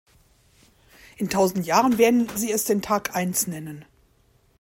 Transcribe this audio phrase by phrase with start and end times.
[1.17, 3.85] In tausend Jahren werden sie es den Tag eins nennen.